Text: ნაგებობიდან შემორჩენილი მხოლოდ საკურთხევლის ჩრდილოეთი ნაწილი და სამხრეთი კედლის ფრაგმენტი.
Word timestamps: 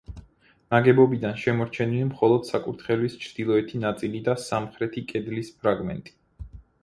ნაგებობიდან 0.75 1.35
შემორჩენილი 1.41 2.07
მხოლოდ 2.07 2.47
საკურთხევლის 2.47 3.19
ჩრდილოეთი 3.25 3.83
ნაწილი 3.83 4.21
და 4.29 4.35
სამხრეთი 4.47 5.07
კედლის 5.13 5.55
ფრაგმენტი. 5.61 6.17